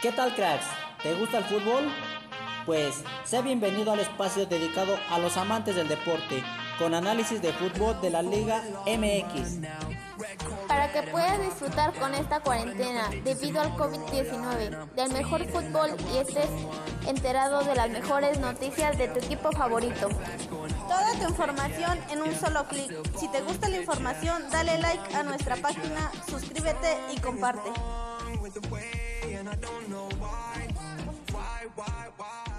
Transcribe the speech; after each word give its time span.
¿Qué 0.00 0.12
tal 0.12 0.32
cracks? 0.32 0.66
¿Te 1.02 1.12
gusta 1.14 1.38
el 1.38 1.44
fútbol? 1.44 1.92
Pues 2.66 3.02
sé 3.24 3.42
bienvenido 3.42 3.90
al 3.90 3.98
espacio 3.98 4.46
dedicado 4.46 4.96
a 5.10 5.18
los 5.18 5.36
amantes 5.36 5.74
del 5.74 5.88
deporte, 5.88 6.44
con 6.78 6.94
análisis 6.94 7.42
de 7.42 7.52
fútbol 7.52 8.00
de 8.00 8.10
la 8.10 8.22
Liga 8.22 8.62
MX. 8.86 9.58
Para 10.68 10.92
que 10.92 11.02
puedas 11.10 11.42
disfrutar 11.42 11.92
con 11.94 12.14
esta 12.14 12.38
cuarentena 12.38 13.10
debido 13.24 13.60
al 13.60 13.74
COVID-19 13.74 14.92
del 14.94 15.12
mejor 15.12 15.44
fútbol 15.46 15.90
y 16.14 16.18
estés 16.18 16.48
enterado 17.08 17.64
de 17.64 17.74
las 17.74 17.90
mejores 17.90 18.38
noticias 18.38 18.96
de 18.98 19.08
tu 19.08 19.18
equipo 19.18 19.50
favorito. 19.50 20.10
Toda 20.86 21.12
tu 21.18 21.28
información 21.28 21.98
en 22.12 22.22
un 22.22 22.32
solo 22.36 22.64
clic. 22.68 22.92
Si 23.18 23.26
te 23.32 23.40
gusta 23.40 23.68
la 23.68 23.78
información, 23.78 24.48
dale 24.52 24.78
like 24.78 25.16
a 25.16 25.24
nuestra 25.24 25.56
página, 25.56 26.12
suscríbete 26.28 26.98
y 27.16 27.20
comparte. 27.20 27.70
and 29.38 29.48
I 29.48 29.54
don't 29.54 29.88
know 29.88 30.08
why, 30.18 30.68
why, 31.30 31.66
why, 31.76 32.08
why. 32.16 32.57